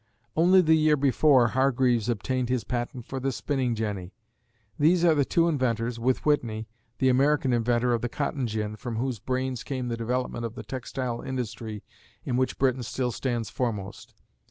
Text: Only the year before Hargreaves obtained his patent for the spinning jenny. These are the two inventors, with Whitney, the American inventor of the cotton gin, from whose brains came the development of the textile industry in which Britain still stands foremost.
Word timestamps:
Only 0.35 0.61
the 0.61 0.73
year 0.73 0.97
before 0.97 1.49
Hargreaves 1.49 2.09
obtained 2.09 2.49
his 2.49 2.63
patent 2.63 3.05
for 3.05 3.19
the 3.19 3.31
spinning 3.31 3.75
jenny. 3.75 4.15
These 4.79 5.05
are 5.05 5.13
the 5.13 5.23
two 5.25 5.47
inventors, 5.47 5.99
with 5.99 6.25
Whitney, 6.25 6.67
the 6.97 7.07
American 7.07 7.53
inventor 7.53 7.93
of 7.93 8.01
the 8.01 8.09
cotton 8.09 8.47
gin, 8.47 8.77
from 8.77 8.95
whose 8.95 9.19
brains 9.19 9.61
came 9.63 9.89
the 9.89 9.97
development 9.97 10.43
of 10.43 10.55
the 10.55 10.63
textile 10.63 11.21
industry 11.21 11.83
in 12.23 12.35
which 12.35 12.57
Britain 12.57 12.81
still 12.81 13.11
stands 13.11 13.51
foremost. 13.51 14.15